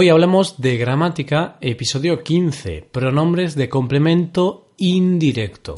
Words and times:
Hoy 0.00 0.10
hablamos 0.10 0.60
de 0.60 0.76
gramática, 0.76 1.56
episodio 1.60 2.22
15, 2.22 2.88
pronombres 2.92 3.56
de 3.56 3.68
complemento 3.68 4.70
indirecto. 4.76 5.74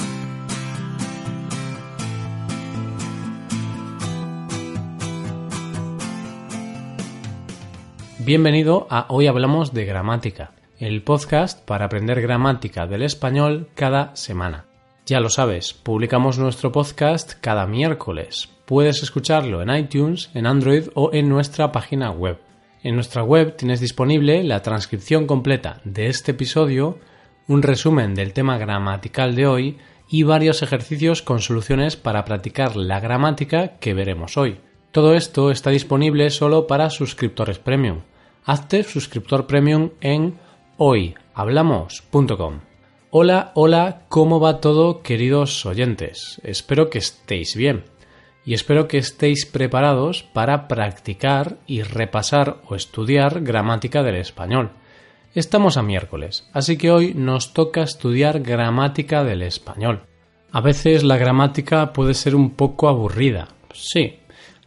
Bienvenido 8.18 8.86
a 8.90 9.06
Hoy 9.08 9.26
Hablamos 9.26 9.72
de 9.72 9.86
Gramática, 9.86 10.52
el 10.78 11.02
podcast 11.02 11.64
para 11.64 11.86
aprender 11.86 12.20
gramática 12.20 12.86
del 12.86 13.04
español 13.04 13.70
cada 13.74 14.14
semana. 14.16 14.66
Ya 15.06 15.20
lo 15.20 15.30
sabes, 15.30 15.72
publicamos 15.72 16.38
nuestro 16.38 16.70
podcast 16.70 17.40
cada 17.40 17.66
miércoles. 17.66 18.50
Puedes 18.66 19.02
escucharlo 19.02 19.62
en 19.62 19.74
iTunes, 19.74 20.28
en 20.34 20.46
Android 20.46 20.88
o 20.94 21.08
en 21.14 21.30
nuestra 21.30 21.72
página 21.72 22.10
web. 22.10 22.49
En 22.82 22.94
nuestra 22.94 23.22
web 23.22 23.56
tienes 23.56 23.80
disponible 23.80 24.42
la 24.42 24.62
transcripción 24.62 25.26
completa 25.26 25.82
de 25.84 26.06
este 26.06 26.30
episodio, 26.30 26.98
un 27.46 27.62
resumen 27.62 28.14
del 28.14 28.32
tema 28.32 28.56
gramatical 28.56 29.34
de 29.34 29.46
hoy 29.46 29.78
y 30.08 30.22
varios 30.22 30.62
ejercicios 30.62 31.20
con 31.20 31.40
soluciones 31.40 31.96
para 31.96 32.24
practicar 32.24 32.76
la 32.76 32.98
gramática 32.98 33.76
que 33.78 33.92
veremos 33.92 34.38
hoy. 34.38 34.60
Todo 34.92 35.14
esto 35.14 35.50
está 35.50 35.68
disponible 35.68 36.30
solo 36.30 36.66
para 36.66 36.88
suscriptores 36.88 37.58
premium. 37.58 38.00
Hazte 38.46 38.82
suscriptor 38.82 39.46
premium 39.46 39.90
en 40.00 40.38
hoyhablamos.com. 40.78 42.60
Hola, 43.10 43.52
hola, 43.54 44.06
¿cómo 44.08 44.40
va 44.40 44.60
todo 44.60 45.02
queridos 45.02 45.66
oyentes? 45.66 46.40
Espero 46.44 46.88
que 46.88 46.98
estéis 46.98 47.54
bien 47.54 47.84
y 48.44 48.54
espero 48.54 48.88
que 48.88 48.98
estéis 48.98 49.46
preparados 49.46 50.22
para 50.22 50.68
practicar 50.68 51.58
y 51.66 51.82
repasar 51.82 52.60
o 52.66 52.74
estudiar 52.74 53.42
gramática 53.42 54.02
del 54.02 54.16
español. 54.16 54.70
Estamos 55.34 55.76
a 55.76 55.82
miércoles, 55.82 56.48
así 56.52 56.76
que 56.76 56.90
hoy 56.90 57.14
nos 57.14 57.52
toca 57.52 57.82
estudiar 57.82 58.40
gramática 58.40 59.22
del 59.22 59.42
español. 59.42 60.02
A 60.52 60.60
veces 60.60 61.04
la 61.04 61.16
gramática 61.16 61.92
puede 61.92 62.14
ser 62.14 62.34
un 62.34 62.50
poco 62.50 62.88
aburrida, 62.88 63.48
sí, 63.72 64.18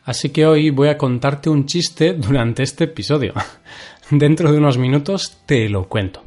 así 0.06 0.30
que 0.30 0.46
hoy 0.46 0.70
voy 0.70 0.88
a 0.88 0.98
contarte 0.98 1.50
un 1.50 1.66
chiste 1.66 2.14
durante 2.14 2.64
este 2.64 2.86
episodio. 2.86 3.34
Dentro 4.10 4.52
de 4.52 4.58
unos 4.58 4.78
minutos 4.78 5.40
te 5.46 5.68
lo 5.68 5.90
cuento. 5.90 6.24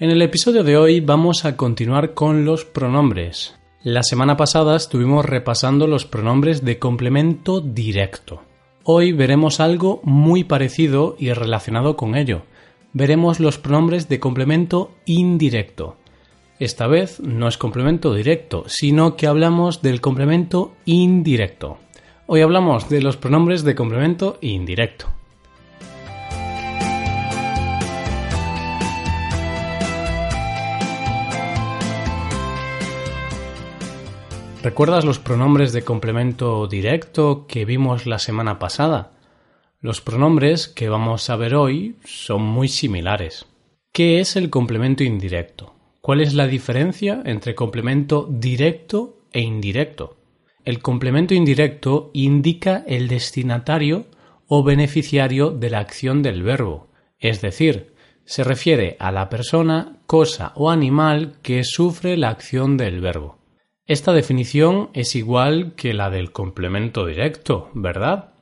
En 0.00 0.10
el 0.10 0.22
episodio 0.22 0.64
de 0.64 0.76
hoy 0.76 1.00
vamos 1.00 1.44
a 1.44 1.56
continuar 1.56 2.14
con 2.14 2.44
los 2.44 2.64
pronombres. 2.64 3.54
La 3.84 4.04
semana 4.04 4.36
pasada 4.36 4.76
estuvimos 4.76 5.24
repasando 5.24 5.88
los 5.88 6.06
pronombres 6.06 6.64
de 6.64 6.78
complemento 6.78 7.60
directo. 7.60 8.40
Hoy 8.84 9.10
veremos 9.10 9.58
algo 9.58 10.00
muy 10.04 10.44
parecido 10.44 11.16
y 11.18 11.32
relacionado 11.32 11.96
con 11.96 12.14
ello. 12.14 12.42
Veremos 12.92 13.40
los 13.40 13.58
pronombres 13.58 14.08
de 14.08 14.20
complemento 14.20 14.92
indirecto. 15.04 15.96
Esta 16.60 16.86
vez 16.86 17.18
no 17.18 17.48
es 17.48 17.58
complemento 17.58 18.14
directo, 18.14 18.62
sino 18.68 19.16
que 19.16 19.26
hablamos 19.26 19.82
del 19.82 20.00
complemento 20.00 20.74
indirecto. 20.84 21.78
Hoy 22.28 22.40
hablamos 22.40 22.88
de 22.88 23.02
los 23.02 23.16
pronombres 23.16 23.64
de 23.64 23.74
complemento 23.74 24.38
indirecto. 24.42 25.08
¿Recuerdas 34.62 35.04
los 35.04 35.18
pronombres 35.18 35.72
de 35.72 35.82
complemento 35.82 36.68
directo 36.68 37.48
que 37.48 37.64
vimos 37.64 38.06
la 38.06 38.20
semana 38.20 38.60
pasada? 38.60 39.10
Los 39.80 40.00
pronombres 40.00 40.68
que 40.68 40.88
vamos 40.88 41.28
a 41.30 41.36
ver 41.36 41.56
hoy 41.56 41.96
son 42.04 42.42
muy 42.42 42.68
similares. 42.68 43.46
¿Qué 43.92 44.20
es 44.20 44.36
el 44.36 44.50
complemento 44.50 45.02
indirecto? 45.02 45.74
¿Cuál 46.00 46.20
es 46.20 46.34
la 46.34 46.46
diferencia 46.46 47.22
entre 47.24 47.56
complemento 47.56 48.28
directo 48.30 49.26
e 49.32 49.40
indirecto? 49.40 50.16
El 50.64 50.80
complemento 50.80 51.34
indirecto 51.34 52.12
indica 52.12 52.84
el 52.86 53.08
destinatario 53.08 54.06
o 54.46 54.62
beneficiario 54.62 55.50
de 55.50 55.70
la 55.70 55.80
acción 55.80 56.22
del 56.22 56.44
verbo, 56.44 56.86
es 57.18 57.40
decir, 57.40 57.94
se 58.24 58.44
refiere 58.44 58.96
a 59.00 59.10
la 59.10 59.28
persona, 59.28 59.98
cosa 60.06 60.52
o 60.54 60.70
animal 60.70 61.38
que 61.42 61.64
sufre 61.64 62.16
la 62.16 62.28
acción 62.28 62.76
del 62.76 63.00
verbo. 63.00 63.41
Esta 63.92 64.14
definición 64.14 64.88
es 64.94 65.14
igual 65.16 65.74
que 65.74 65.92
la 65.92 66.08
del 66.08 66.32
complemento 66.32 67.04
directo, 67.04 67.68
¿verdad? 67.74 68.32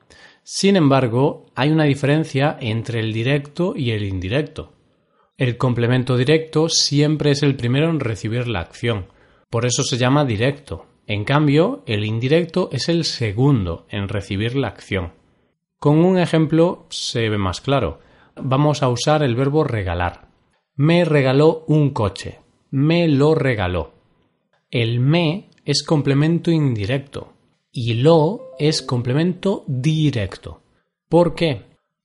Sin 0.45 0.77
embargo, 0.77 1.47
hay 1.57 1.71
una 1.71 1.87
diferencia 1.87 2.57
entre 2.61 3.01
el 3.01 3.13
directo 3.13 3.75
y 3.75 3.91
el 3.91 4.05
indirecto. 4.05 4.75
El 5.37 5.57
complemento 5.57 6.17
directo 6.17 6.69
siempre 6.69 7.33
es 7.33 7.43
el 7.43 7.57
primero 7.57 7.91
en 7.91 7.99
recibir 7.99 8.47
la 8.47 8.61
acción, 8.61 9.07
por 9.51 9.67
eso 9.67 9.83
se 9.83 9.99
llama 9.99 10.25
directo. 10.25 10.87
En 11.09 11.25
cambio, 11.25 11.83
el 11.85 12.05
indirecto 12.05 12.69
es 12.71 12.89
el 12.89 13.03
segundo 13.03 13.87
en 13.91 14.09
recibir 14.09 14.55
la 14.55 14.69
acción. 14.69 15.15
Con 15.81 16.05
un 16.05 16.17
ejemplo 16.21 16.87
se 16.91 17.29
ve 17.29 17.39
más 17.39 17.61
claro. 17.61 17.99
Vamos 18.37 18.85
a 18.85 18.89
usar 18.89 19.25
el 19.25 19.35
verbo 19.35 19.65
regalar. 19.65 20.29
Me 20.77 21.05
regaló 21.05 21.65
un 21.67 21.91
coche. 21.91 22.39
Me 22.71 23.09
lo 23.09 23.35
regaló. 23.35 24.00
El 24.71 25.01
me 25.01 25.51
es 25.65 25.83
complemento 25.83 26.53
indirecto 26.53 27.33
y 27.73 27.95
lo 27.95 28.53
es 28.57 28.83
complemento 28.83 29.65
directo. 29.67 30.63
¿Por 31.09 31.35
qué? 31.35 31.63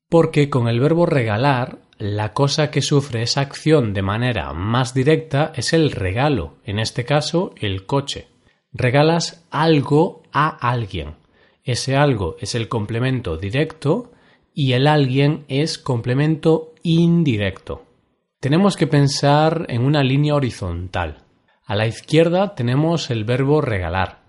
Porque 0.10 0.50
con 0.50 0.68
el 0.68 0.80
verbo 0.80 1.06
regalar, 1.06 1.78
la 2.00 2.34
cosa 2.34 2.72
que 2.72 2.82
sufre 2.82 3.22
esa 3.22 3.42
acción 3.42 3.94
de 3.94 4.02
manera 4.02 4.52
más 4.54 4.96
directa 4.96 5.54
es 5.56 5.74
el 5.74 5.92
regalo, 5.92 6.56
en 6.66 6.80
este 6.80 7.06
caso 7.06 7.54
el 7.58 7.86
coche. 7.86 8.28
Regalas 8.74 9.46
algo 9.52 10.24
a 10.32 10.50
alguien. 10.50 11.16
Ese 11.64 11.96
algo 11.96 12.36
es 12.40 12.56
el 12.56 12.68
complemento 12.68 13.38
directo 13.38 14.12
y 14.56 14.72
el 14.72 14.88
alguien 14.88 15.46
es 15.50 15.78
complemento 15.78 16.74
indirecto. 16.82 17.84
Tenemos 18.40 18.76
que 18.76 18.88
pensar 18.88 19.68
en 19.70 19.84
una 19.84 20.04
línea 20.04 20.34
horizontal. 20.34 21.25
A 21.66 21.76
la 21.76 21.88
izquierda 21.88 22.54
tenemos 22.54 23.10
el 23.10 23.24
verbo 23.24 23.60
regalar. 23.60 24.24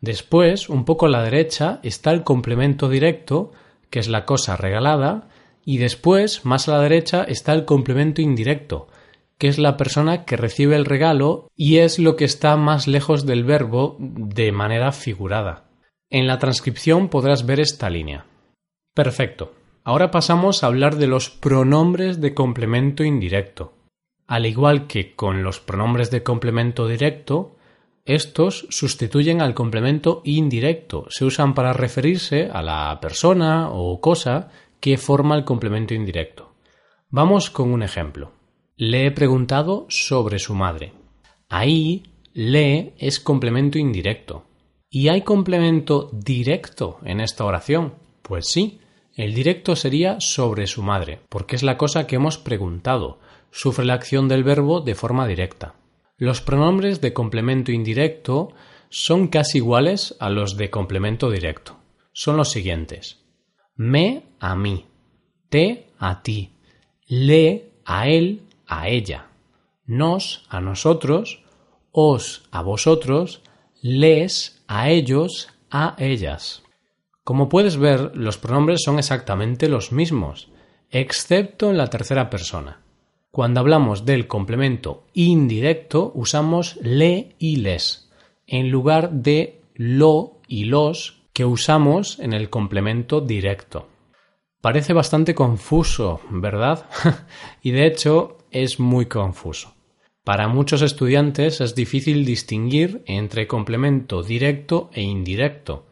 Después, 0.00 0.68
un 0.68 0.84
poco 0.84 1.06
a 1.06 1.10
la 1.10 1.22
derecha, 1.22 1.80
está 1.82 2.12
el 2.12 2.24
complemento 2.24 2.88
directo, 2.88 3.52
que 3.90 3.98
es 3.98 4.08
la 4.08 4.24
cosa 4.24 4.56
regalada, 4.56 5.28
y 5.64 5.78
después, 5.78 6.46
más 6.46 6.68
a 6.68 6.72
la 6.72 6.80
derecha, 6.80 7.24
está 7.24 7.52
el 7.52 7.66
complemento 7.66 8.22
indirecto, 8.22 8.88
que 9.36 9.48
es 9.48 9.58
la 9.58 9.76
persona 9.76 10.24
que 10.24 10.36
recibe 10.36 10.76
el 10.76 10.86
regalo 10.86 11.50
y 11.54 11.78
es 11.78 11.98
lo 11.98 12.16
que 12.16 12.24
está 12.24 12.56
más 12.56 12.88
lejos 12.88 13.26
del 13.26 13.44
verbo 13.44 13.96
de 13.98 14.50
manera 14.50 14.90
figurada. 14.92 15.68
En 16.10 16.26
la 16.26 16.38
transcripción 16.38 17.08
podrás 17.08 17.44
ver 17.44 17.60
esta 17.60 17.90
línea. 17.90 18.24
Perfecto. 18.94 19.52
Ahora 19.84 20.10
pasamos 20.10 20.62
a 20.62 20.66
hablar 20.66 20.96
de 20.96 21.06
los 21.06 21.30
pronombres 21.30 22.20
de 22.20 22.34
complemento 22.34 23.04
indirecto. 23.04 23.74
Al 24.28 24.44
igual 24.44 24.86
que 24.86 25.16
con 25.16 25.42
los 25.42 25.58
pronombres 25.58 26.10
de 26.10 26.22
complemento 26.22 26.86
directo, 26.86 27.56
estos 28.04 28.66
sustituyen 28.68 29.40
al 29.40 29.54
complemento 29.54 30.20
indirecto, 30.22 31.06
se 31.08 31.24
usan 31.24 31.54
para 31.54 31.72
referirse 31.72 32.50
a 32.52 32.60
la 32.60 32.98
persona 33.00 33.70
o 33.70 34.00
cosa 34.02 34.50
que 34.80 34.98
forma 34.98 35.34
el 35.34 35.46
complemento 35.46 35.94
indirecto. 35.94 36.52
Vamos 37.08 37.50
con 37.50 37.72
un 37.72 37.82
ejemplo. 37.82 38.32
Le 38.76 39.06
he 39.06 39.10
preguntado 39.10 39.86
sobre 39.88 40.38
su 40.38 40.54
madre. 40.54 40.92
Ahí, 41.48 42.02
le 42.34 42.92
es 42.98 43.20
complemento 43.20 43.78
indirecto. 43.78 44.44
¿Y 44.90 45.08
hay 45.08 45.22
complemento 45.22 46.10
directo 46.12 46.98
en 47.02 47.20
esta 47.20 47.46
oración? 47.46 47.94
Pues 48.20 48.46
sí, 48.48 48.78
el 49.14 49.34
directo 49.34 49.74
sería 49.74 50.20
sobre 50.20 50.66
su 50.66 50.82
madre, 50.82 51.20
porque 51.30 51.56
es 51.56 51.62
la 51.62 51.78
cosa 51.78 52.06
que 52.06 52.16
hemos 52.16 52.36
preguntado, 52.36 53.18
sufre 53.50 53.84
la 53.84 53.94
acción 53.94 54.28
del 54.28 54.44
verbo 54.44 54.80
de 54.80 54.94
forma 54.94 55.26
directa. 55.26 55.74
Los 56.16 56.40
pronombres 56.40 57.00
de 57.00 57.12
complemento 57.12 57.72
indirecto 57.72 58.52
son 58.88 59.28
casi 59.28 59.58
iguales 59.58 60.16
a 60.18 60.30
los 60.30 60.56
de 60.56 60.70
complemento 60.70 61.30
directo. 61.30 61.76
Son 62.12 62.36
los 62.36 62.50
siguientes. 62.50 63.18
Me 63.76 64.24
a 64.40 64.56
mí, 64.56 64.86
te 65.48 65.86
a 65.98 66.22
ti, 66.22 66.52
le 67.06 67.70
a 67.84 68.08
él, 68.08 68.42
a 68.66 68.88
ella, 68.88 69.28
nos 69.86 70.44
a 70.48 70.60
nosotros, 70.60 71.44
os 71.92 72.42
a 72.50 72.62
vosotros, 72.62 73.42
les 73.80 74.62
a 74.66 74.90
ellos, 74.90 75.48
a 75.70 75.94
ellas. 75.98 76.62
Como 77.24 77.48
puedes 77.48 77.76
ver, 77.76 78.12
los 78.16 78.38
pronombres 78.38 78.82
son 78.82 78.98
exactamente 78.98 79.68
los 79.68 79.92
mismos, 79.92 80.48
excepto 80.90 81.70
en 81.70 81.76
la 81.76 81.88
tercera 81.88 82.30
persona. 82.30 82.80
Cuando 83.30 83.60
hablamos 83.60 84.04
del 84.04 84.26
complemento 84.26 85.04
indirecto 85.12 86.12
usamos 86.14 86.78
le 86.82 87.36
y 87.38 87.56
les 87.56 88.10
en 88.46 88.70
lugar 88.70 89.10
de 89.12 89.60
lo 89.74 90.40
y 90.48 90.64
los 90.64 91.22
que 91.32 91.44
usamos 91.44 92.18
en 92.18 92.32
el 92.32 92.50
complemento 92.50 93.20
directo. 93.20 93.88
Parece 94.60 94.92
bastante 94.92 95.34
confuso, 95.34 96.20
¿verdad? 96.30 96.86
y 97.62 97.70
de 97.70 97.86
hecho 97.86 98.38
es 98.50 98.80
muy 98.80 99.06
confuso. 99.06 99.74
Para 100.24 100.48
muchos 100.48 100.82
estudiantes 100.82 101.60
es 101.60 101.74
difícil 101.74 102.24
distinguir 102.24 103.02
entre 103.06 103.46
complemento 103.46 104.22
directo 104.22 104.90
e 104.92 105.02
indirecto, 105.02 105.86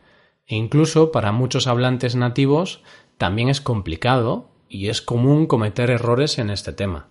e 0.46 0.56
incluso 0.56 1.12
para 1.12 1.32
muchos 1.32 1.66
hablantes 1.66 2.16
nativos 2.16 2.82
también 3.18 3.48
es 3.50 3.60
complicado 3.60 4.50
y 4.68 4.88
es 4.88 5.00
común 5.00 5.46
cometer 5.46 5.90
errores 5.90 6.38
en 6.38 6.50
este 6.50 6.72
tema. 6.72 7.08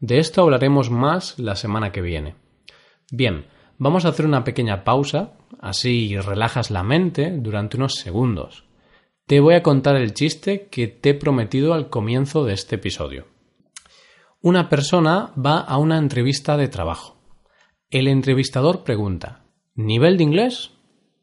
De 0.00 0.18
esto 0.18 0.42
hablaremos 0.42 0.90
más 0.90 1.38
la 1.38 1.56
semana 1.56 1.90
que 1.90 2.00
viene. 2.00 2.36
Bien, 3.10 3.46
vamos 3.78 4.04
a 4.04 4.08
hacer 4.08 4.26
una 4.26 4.44
pequeña 4.44 4.84
pausa, 4.84 5.32
así 5.60 6.16
relajas 6.18 6.70
la 6.70 6.82
mente 6.82 7.32
durante 7.38 7.76
unos 7.76 7.94
segundos. 7.94 8.64
Te 9.26 9.40
voy 9.40 9.54
a 9.54 9.62
contar 9.62 9.96
el 9.96 10.14
chiste 10.14 10.68
que 10.68 10.86
te 10.86 11.10
he 11.10 11.14
prometido 11.14 11.74
al 11.74 11.90
comienzo 11.90 12.44
de 12.44 12.54
este 12.54 12.76
episodio. 12.76 13.26
Una 14.40 14.68
persona 14.68 15.32
va 15.34 15.58
a 15.58 15.78
una 15.78 15.98
entrevista 15.98 16.56
de 16.56 16.68
trabajo. 16.68 17.16
El 17.90 18.06
entrevistador 18.06 18.84
pregunta 18.84 19.44
¿Nivel 19.74 20.16
de 20.16 20.24
inglés? 20.24 20.72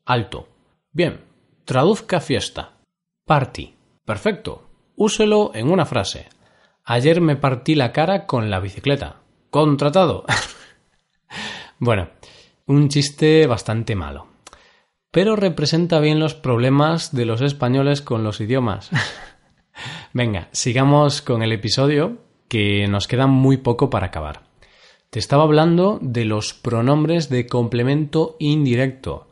Alto. 0.06 0.48
Bien. 0.92 1.22
Traduzca 1.66 2.20
fiesta. 2.22 2.78
Party. 3.26 3.76
Perfecto. 4.06 4.70
Úselo 4.96 5.52
en 5.54 5.70
una 5.70 5.86
frase. 5.86 6.30
Ayer 6.88 7.20
me 7.20 7.36
partí 7.36 7.74
la 7.74 7.92
cara 7.92 8.28
con 8.28 8.52
la 8.52 8.60
bicicleta. 8.60 9.16
Contratado. 9.50 10.24
bueno, 11.80 12.10
un 12.68 12.90
chiste 12.90 13.48
bastante 13.48 13.96
malo. 13.96 14.28
Pero 15.10 15.36
representa 15.36 16.00
bien 16.00 16.20
los 16.20 16.36
problemas 16.36 17.12
de 17.16 17.26
los 17.26 17.42
españoles 17.42 18.04
con 18.04 18.24
los 18.24 18.40
idiomas. 18.40 18.92
Venga, 20.14 20.48
sigamos 20.52 21.24
con 21.24 21.42
el 21.42 21.54
episodio, 21.54 22.20
que 22.48 22.88
nos 22.88 23.08
queda 23.08 23.26
muy 23.26 23.58
poco 23.58 23.90
para 23.90 24.08
acabar. 24.08 24.44
Te 25.10 25.18
estaba 25.18 25.42
hablando 25.42 25.98
de 26.04 26.26
los 26.26 26.54
pronombres 26.54 27.30
de 27.30 27.48
complemento 27.48 28.36
indirecto, 28.38 29.28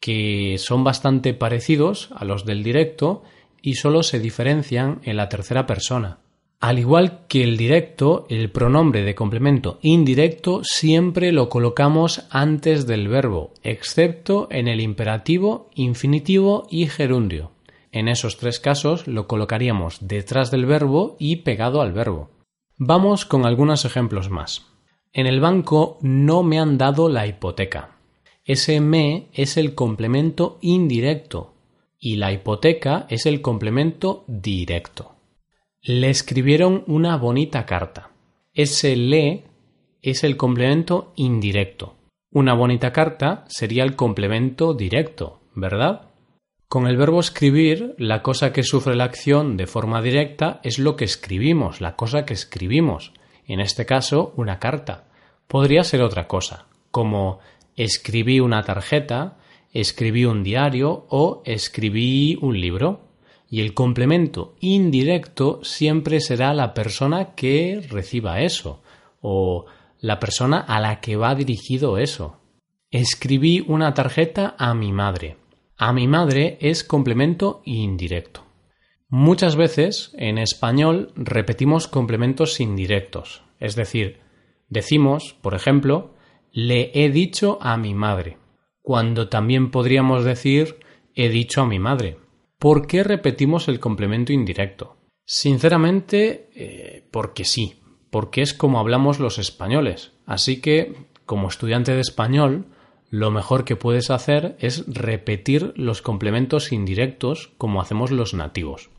que 0.00 0.56
son 0.56 0.82
bastante 0.82 1.34
parecidos 1.34 2.08
a 2.16 2.24
los 2.24 2.46
del 2.46 2.62
directo 2.62 3.22
y 3.60 3.74
solo 3.74 4.02
se 4.02 4.18
diferencian 4.18 5.00
en 5.04 5.18
la 5.18 5.28
tercera 5.28 5.66
persona. 5.66 6.20
Al 6.60 6.78
igual 6.78 7.26
que 7.28 7.42
el 7.44 7.56
directo, 7.56 8.26
el 8.30 8.50
pronombre 8.50 9.02
de 9.02 9.14
complemento 9.14 9.78
indirecto 9.82 10.62
siempre 10.64 11.30
lo 11.30 11.50
colocamos 11.50 12.26
antes 12.30 12.86
del 12.86 13.08
verbo, 13.08 13.52
excepto 13.62 14.48
en 14.50 14.66
el 14.66 14.80
imperativo, 14.80 15.68
infinitivo 15.74 16.66
y 16.70 16.86
gerundio. 16.86 17.52
En 17.92 18.08
esos 18.08 18.38
tres 18.38 18.58
casos 18.58 19.06
lo 19.06 19.26
colocaríamos 19.26 19.98
detrás 20.00 20.50
del 20.50 20.64
verbo 20.64 21.16
y 21.18 21.36
pegado 21.36 21.82
al 21.82 21.92
verbo. 21.92 22.30
Vamos 22.78 23.26
con 23.26 23.46
algunos 23.46 23.84
ejemplos 23.84 24.30
más. 24.30 24.66
En 25.12 25.26
el 25.26 25.40
banco 25.40 25.98
no 26.00 26.42
me 26.42 26.58
han 26.58 26.78
dado 26.78 27.08
la 27.08 27.26
hipoteca. 27.26 27.96
Ese 28.44 28.80
me 28.80 29.28
es 29.32 29.56
el 29.56 29.74
complemento 29.74 30.58
indirecto 30.60 31.54
y 31.98 32.16
la 32.16 32.32
hipoteca 32.32 33.06
es 33.08 33.26
el 33.26 33.40
complemento 33.40 34.24
directo. 34.26 35.15
Le 35.88 36.10
escribieron 36.10 36.82
una 36.88 37.16
bonita 37.16 37.64
carta. 37.64 38.10
Ese 38.54 38.96
le 38.96 39.44
es 40.02 40.24
el 40.24 40.36
complemento 40.36 41.12
indirecto. 41.14 41.94
Una 42.32 42.54
bonita 42.54 42.92
carta 42.92 43.44
sería 43.46 43.84
el 43.84 43.94
complemento 43.94 44.74
directo, 44.74 45.42
¿verdad? 45.54 46.08
Con 46.66 46.88
el 46.88 46.96
verbo 46.96 47.20
escribir, 47.20 47.94
la 47.98 48.20
cosa 48.22 48.52
que 48.52 48.64
sufre 48.64 48.96
la 48.96 49.04
acción 49.04 49.56
de 49.56 49.68
forma 49.68 50.02
directa 50.02 50.58
es 50.64 50.80
lo 50.80 50.96
que 50.96 51.04
escribimos, 51.04 51.80
la 51.80 51.94
cosa 51.94 52.24
que 52.24 52.34
escribimos. 52.34 53.12
En 53.46 53.60
este 53.60 53.86
caso, 53.86 54.32
una 54.36 54.58
carta. 54.58 55.04
Podría 55.46 55.84
ser 55.84 56.02
otra 56.02 56.26
cosa, 56.26 56.66
como 56.90 57.38
escribí 57.76 58.40
una 58.40 58.64
tarjeta, 58.64 59.38
escribí 59.72 60.24
un 60.24 60.42
diario 60.42 61.06
o 61.10 61.42
escribí 61.44 62.36
un 62.40 62.60
libro 62.60 63.05
y 63.48 63.60
el 63.60 63.74
complemento 63.74 64.56
indirecto 64.60 65.60
siempre 65.62 66.20
será 66.20 66.52
la 66.54 66.74
persona 66.74 67.34
que 67.34 67.80
reciba 67.88 68.40
eso 68.40 68.82
o 69.20 69.66
la 70.00 70.18
persona 70.18 70.58
a 70.58 70.80
la 70.80 71.00
que 71.00 71.16
va 71.16 71.34
dirigido 71.34 71.98
eso. 71.98 72.40
Escribí 72.90 73.64
una 73.66 73.94
tarjeta 73.94 74.54
a 74.58 74.74
mi 74.74 74.92
madre. 74.92 75.36
A 75.76 75.92
mi 75.92 76.08
madre 76.08 76.58
es 76.60 76.84
complemento 76.84 77.62
indirecto. 77.64 78.44
Muchas 79.08 79.54
veces 79.56 80.12
en 80.18 80.38
español 80.38 81.12
repetimos 81.14 81.86
complementos 81.86 82.58
indirectos, 82.60 83.42
es 83.60 83.76
decir, 83.76 84.18
decimos, 84.68 85.36
por 85.42 85.54
ejemplo, 85.54 86.14
le 86.50 86.90
he 86.94 87.10
dicho 87.10 87.58
a 87.60 87.76
mi 87.76 87.94
madre, 87.94 88.38
cuando 88.82 89.28
también 89.28 89.70
podríamos 89.70 90.24
decir 90.24 90.76
he 91.14 91.28
dicho 91.28 91.62
a 91.62 91.66
mi 91.66 91.78
madre. 91.78 92.18
¿Por 92.66 92.88
qué 92.88 93.04
repetimos 93.04 93.68
el 93.68 93.78
complemento 93.78 94.32
indirecto? 94.32 94.96
Sinceramente, 95.24 96.50
eh, 96.56 97.06
porque 97.12 97.44
sí, 97.44 97.80
porque 98.10 98.42
es 98.42 98.54
como 98.54 98.80
hablamos 98.80 99.20
los 99.20 99.38
españoles. 99.38 100.14
Así 100.26 100.60
que, 100.60 100.96
como 101.26 101.46
estudiante 101.46 101.94
de 101.94 102.00
español, 102.00 102.66
lo 103.08 103.30
mejor 103.30 103.64
que 103.64 103.76
puedes 103.76 104.10
hacer 104.10 104.56
es 104.58 104.84
repetir 104.88 105.74
los 105.76 106.02
complementos 106.02 106.72
indirectos 106.72 107.52
como 107.56 107.80
hacemos 107.80 108.10
los 108.10 108.34
nativos. 108.34 108.90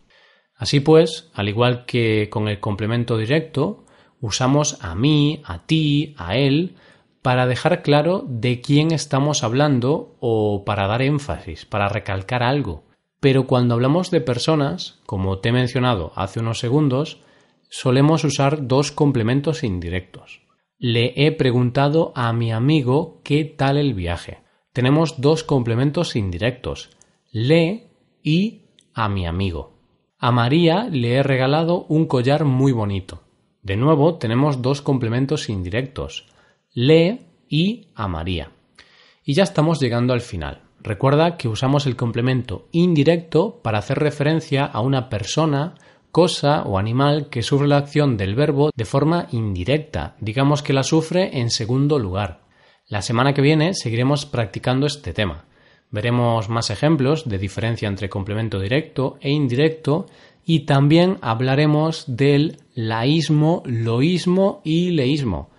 Así 0.56 0.80
pues, 0.80 1.30
al 1.34 1.50
igual 1.50 1.86
que 1.86 2.30
con 2.30 2.48
el 2.48 2.62
complemento 2.62 3.18
directo, 3.18 3.84
usamos 4.22 4.82
a 4.82 4.96
mí, 4.96 5.42
a 5.44 5.66
ti, 5.66 6.16
a 6.18 6.38
él, 6.38 6.78
para 7.22 7.46
dejar 7.46 7.82
claro 7.82 8.24
de 8.30 8.62
quién 8.62 8.94
estamos 8.94 9.44
hablando 9.44 10.16
o 10.22 10.64
para 10.64 10.88
dar 10.88 11.02
énfasis, 11.02 11.66
para 11.66 11.90
recalcar 11.90 12.44
algo. 12.44 12.87
Pero 13.28 13.46
cuando 13.46 13.74
hablamos 13.74 14.10
de 14.10 14.22
personas, 14.22 15.02
como 15.06 15.40
te 15.40 15.50
he 15.50 15.52
mencionado 15.52 16.14
hace 16.16 16.40
unos 16.40 16.60
segundos, 16.60 17.20
solemos 17.68 18.24
usar 18.24 18.70
dos 18.70 18.94
complementos 18.94 19.66
indirectos. 19.66 20.44
Le 20.80 21.12
he 21.18 21.34
preguntado 21.34 22.14
a 22.16 22.32
mi 22.32 22.54
amigo 22.54 23.20
qué 23.26 23.44
tal 23.44 23.76
el 23.76 23.94
viaje. 23.94 24.38
Tenemos 24.72 25.20
dos 25.20 25.44
complementos 25.44 26.16
indirectos, 26.16 26.92
le 27.30 27.90
y 28.24 28.62
a 28.94 29.10
mi 29.10 29.28
amigo. 29.28 29.74
A 30.18 30.32
María 30.32 30.88
le 30.90 31.16
he 31.16 31.22
regalado 31.22 31.84
un 31.90 32.06
collar 32.06 32.46
muy 32.46 32.72
bonito. 32.72 33.24
De 33.62 33.76
nuevo 33.76 34.20
tenemos 34.20 34.62
dos 34.62 34.82
complementos 34.82 35.50
indirectos, 35.50 36.28
le 36.74 37.26
y 37.50 37.90
a 37.94 38.08
María. 38.08 38.52
Y 39.28 39.34
ya 39.34 39.44
estamos 39.44 39.82
llegando 39.82 40.14
al 40.14 40.22
final. 40.22 40.62
Recuerda 40.80 41.36
que 41.36 41.50
usamos 41.50 41.86
el 41.86 41.98
complemento 41.98 42.70
indirecto 42.72 43.60
para 43.62 43.80
hacer 43.80 44.00
referencia 44.00 44.64
a 44.64 44.80
una 44.80 45.10
persona, 45.10 45.76
cosa 46.14 46.64
o 46.64 46.78
animal 46.78 47.28
que 47.30 47.44
sufre 47.44 47.68
la 47.68 47.76
acción 47.76 48.16
del 48.16 48.36
verbo 48.36 48.72
de 48.74 48.86
forma 48.86 49.28
indirecta, 49.34 50.16
digamos 50.22 50.64
que 50.64 50.72
la 50.72 50.84
sufre 50.84 51.42
en 51.42 51.50
segundo 51.50 52.00
lugar. 52.00 52.40
La 52.88 53.02
semana 53.02 53.34
que 53.34 53.42
viene 53.42 53.74
seguiremos 53.74 54.26
practicando 54.26 54.88
este 54.88 55.12
tema. 55.12 55.44
Veremos 55.92 56.48
más 56.48 56.70
ejemplos 56.70 57.28
de 57.28 57.38
diferencia 57.38 57.90
entre 57.90 58.10
complemento 58.10 58.62
directo 58.62 59.18
e 59.20 59.30
indirecto 59.30 60.06
y 60.46 60.62
también 60.62 61.18
hablaremos 61.20 62.06
del 62.08 62.60
laísmo, 62.76 63.62
loísmo 63.66 64.62
y 64.64 64.92
leísmo. 64.92 65.50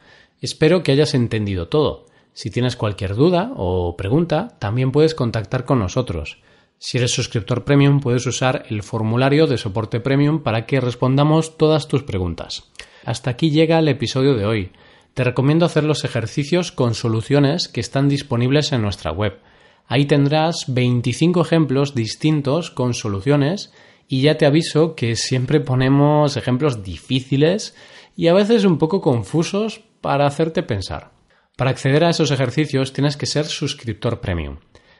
Espero 0.40 0.82
que 0.82 0.92
hayas 0.92 1.12
entendido 1.12 1.68
todo. 1.68 2.07
Si 2.38 2.50
tienes 2.50 2.76
cualquier 2.76 3.16
duda 3.16 3.50
o 3.56 3.96
pregunta, 3.96 4.56
también 4.60 4.92
puedes 4.92 5.16
contactar 5.16 5.64
con 5.64 5.80
nosotros. 5.80 6.38
Si 6.78 6.96
eres 6.96 7.10
suscriptor 7.10 7.64
premium, 7.64 7.98
puedes 7.98 8.24
usar 8.26 8.62
el 8.70 8.84
formulario 8.84 9.48
de 9.48 9.58
soporte 9.58 9.98
premium 9.98 10.44
para 10.44 10.64
que 10.64 10.80
respondamos 10.80 11.58
todas 11.58 11.88
tus 11.88 12.04
preguntas. 12.04 12.70
Hasta 13.04 13.30
aquí 13.30 13.50
llega 13.50 13.80
el 13.80 13.88
episodio 13.88 14.36
de 14.36 14.46
hoy. 14.46 14.70
Te 15.14 15.24
recomiendo 15.24 15.66
hacer 15.66 15.82
los 15.82 16.04
ejercicios 16.04 16.70
con 16.70 16.94
soluciones 16.94 17.66
que 17.66 17.80
están 17.80 18.08
disponibles 18.08 18.70
en 18.70 18.82
nuestra 18.82 19.10
web. 19.10 19.40
Ahí 19.88 20.04
tendrás 20.04 20.66
25 20.68 21.40
ejemplos 21.40 21.96
distintos 21.96 22.70
con 22.70 22.94
soluciones 22.94 23.72
y 24.06 24.20
ya 24.22 24.38
te 24.38 24.46
aviso 24.46 24.94
que 24.94 25.16
siempre 25.16 25.58
ponemos 25.58 26.36
ejemplos 26.36 26.84
difíciles 26.84 27.74
y 28.14 28.28
a 28.28 28.32
veces 28.32 28.64
un 28.64 28.78
poco 28.78 29.00
confusos 29.00 29.80
para 30.00 30.24
hacerte 30.24 30.62
pensar. 30.62 31.17
Para 31.58 31.72
acceder 31.72 32.04
a 32.04 32.10
esos 32.10 32.30
ejercicios 32.30 32.92
tienes 32.92 33.16
que 33.16 33.26
ser 33.26 33.44
suscriptor 33.44 34.20
premium. 34.20 34.58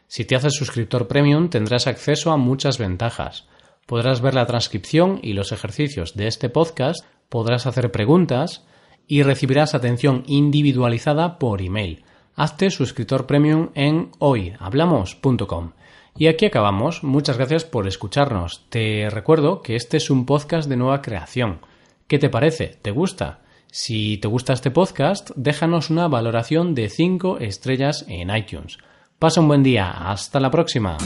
Si 0.09 0.25
te 0.25 0.35
haces 0.35 0.55
suscriptor 0.55 1.07
premium 1.07 1.51
tendrás 1.51 1.87
acceso 1.87 2.33
a 2.33 2.37
muchas 2.37 2.79
ventajas. 2.79 3.47
Podrás 3.87 4.21
ver 4.21 4.35
la 4.35 4.45
transcripción 4.45 5.21
y 5.23 5.35
los 5.35 5.53
ejercicios 5.53 6.17
de 6.17 6.27
este 6.27 6.49
podcast, 6.49 7.05
podrás 7.29 7.69
hacer 7.69 7.93
preguntas 7.93 8.67
y 9.07 9.23
recibirás 9.23 9.77
atención 9.77 10.25
individualizada 10.27 11.39
por 11.39 11.63
email. 11.63 12.05
Hazte 12.35 12.71
suscriptor 12.71 13.29
premium 13.29 13.71
en 13.77 14.11
hoyhablamos.com. 14.19 15.75
Y 16.17 16.27
aquí 16.27 16.47
acabamos. 16.47 17.05
Muchas 17.05 17.37
gracias 17.37 17.65
por 17.65 17.87
escucharnos. 17.87 18.67
Te 18.69 19.09
recuerdo 19.11 19.63
que 19.63 19.77
este 19.77 19.99
es 19.99 20.11
un 20.11 20.27
podcast 20.27 20.69
de 20.69 20.77
nueva 20.77 21.03
creación. 21.03 21.61
¿Qué 22.09 22.19
te 22.19 22.29
parece? 22.29 22.77
¿Te 22.83 22.91
gusta? 22.91 23.43
Si 23.71 24.19
te 24.19 24.29
gusta 24.29 24.53
este 24.53 24.71
podcast, 24.71 25.31
déjanos 25.37 25.91
una 25.91 26.09
valoración 26.09 26.75
de 26.75 26.89
5 26.89 27.39
estrellas 27.39 28.05
en 28.09 28.35
iTunes. 28.35 28.79
Pasa 29.19 29.41
un 29.41 29.49
buen 29.49 29.63
día. 29.63 29.91
Hasta 29.91 30.41
la 30.41 30.51
próxima. 30.51 30.97